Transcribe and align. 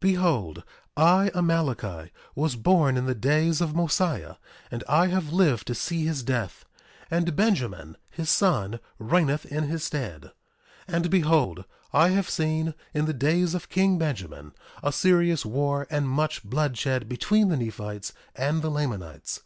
Behold, 0.12 0.64
I, 0.98 1.30
Amaleki, 1.34 2.10
was 2.34 2.56
born 2.56 2.98
in 2.98 3.06
the 3.06 3.14
days 3.14 3.62
of 3.62 3.74
Mosiah; 3.74 4.34
and 4.70 4.84
I 4.86 5.06
have 5.06 5.32
lived 5.32 5.66
to 5.68 5.74
see 5.74 6.04
his 6.04 6.22
death; 6.22 6.66
and 7.10 7.34
Benjamin, 7.34 7.96
his 8.10 8.28
son, 8.28 8.80
reigneth 8.98 9.46
in 9.46 9.64
his 9.64 9.84
stead. 9.84 10.24
1:24 10.90 10.94
And 10.94 11.10
behold, 11.10 11.64
I 11.94 12.10
have 12.10 12.28
seen, 12.28 12.74
in 12.92 13.06
the 13.06 13.14
days 13.14 13.54
of 13.54 13.70
king 13.70 13.96
Benjamin, 13.96 14.52
a 14.82 14.92
serious 14.92 15.46
war 15.46 15.86
and 15.88 16.06
much 16.06 16.44
bloodshed 16.44 17.08
between 17.08 17.48
the 17.48 17.56
Nephites 17.56 18.12
and 18.36 18.60
the 18.60 18.70
Lamanites. 18.70 19.40